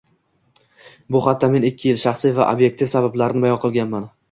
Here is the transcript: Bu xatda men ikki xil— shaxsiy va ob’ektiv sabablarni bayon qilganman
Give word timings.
Bu 1.15 1.21
xatda 1.25 1.51
men 1.57 1.67
ikki 1.69 1.85
xil— 1.91 2.01
shaxsiy 2.05 2.35
va 2.41 2.49
ob’ektiv 2.57 2.93
sabablarni 2.97 3.47
bayon 3.47 3.65
qilganman 3.67 4.13